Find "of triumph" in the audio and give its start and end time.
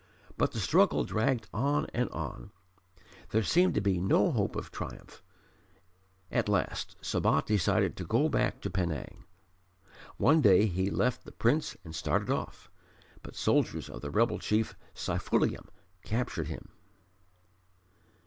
4.55-5.21